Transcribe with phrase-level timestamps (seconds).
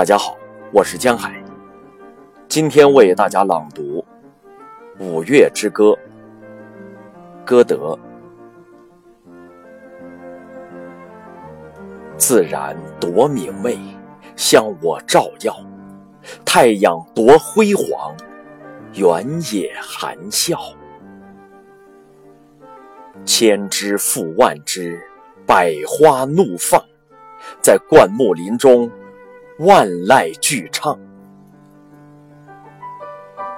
[0.00, 0.34] 大家好，
[0.72, 1.44] 我是江海，
[2.48, 4.02] 今天为大家朗读
[5.04, 5.90] 《五月之歌》，
[7.44, 7.98] 歌德。
[12.16, 13.78] 自然多明媚，
[14.36, 15.52] 向我照耀；
[16.46, 18.16] 太阳多辉煌，
[18.94, 20.58] 原野含笑。
[23.26, 24.98] 千枝复万枝，
[25.44, 26.82] 百花怒放，
[27.60, 28.90] 在灌木林中。
[29.60, 30.98] 万籁俱唱，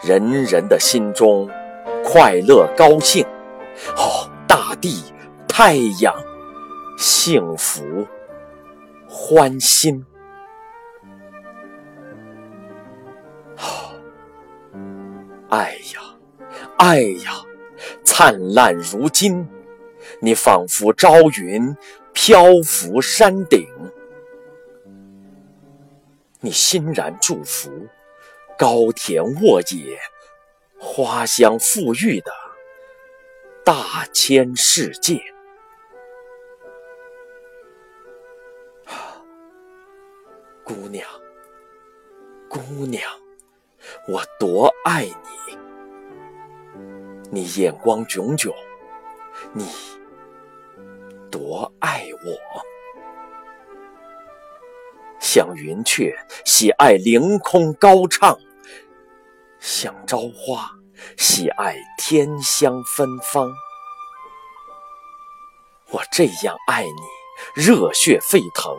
[0.00, 1.50] 人人的心中
[2.04, 3.26] 快乐高兴。
[3.96, 5.02] 哦，大地、
[5.48, 6.14] 太阳，
[6.96, 7.82] 幸福
[9.08, 10.06] 欢欣。
[13.56, 13.90] 哦，
[15.48, 16.00] 爱呀，
[16.76, 17.32] 爱呀，
[18.04, 19.48] 灿烂如金，
[20.20, 21.76] 你仿佛朝云
[22.12, 23.66] 漂浮山顶。
[26.40, 27.88] 你欣然祝福，
[28.56, 29.98] 高田沃野，
[30.78, 32.30] 花香馥郁的
[33.64, 35.20] 大千世界。
[40.62, 41.04] 姑娘，
[42.48, 43.02] 姑娘，
[44.06, 45.58] 我多爱你！
[47.32, 48.54] 你眼光炯炯，
[49.52, 49.64] 你
[51.32, 52.77] 多爱我。
[55.30, 58.38] 像云雀喜爱凌空高唱，
[59.60, 60.70] 像朝花
[61.18, 63.52] 喜爱天香芬芳。
[65.90, 68.74] 我这样爱你，热血沸腾。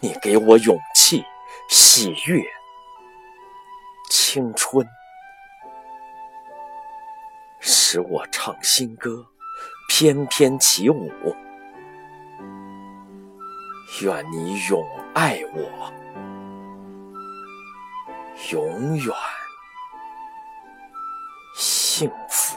[0.00, 1.24] 你给我勇气、
[1.70, 2.44] 喜悦、
[4.10, 4.86] 青春，
[7.58, 9.24] 使我唱新歌，
[9.88, 11.10] 翩翩起舞。
[13.98, 15.92] 愿你永爱我，
[18.50, 19.14] 永远
[21.54, 22.56] 幸福。